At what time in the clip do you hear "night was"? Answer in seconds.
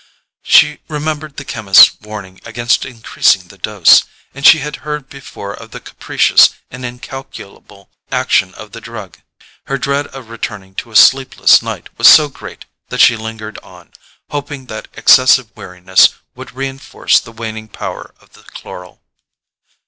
11.61-12.07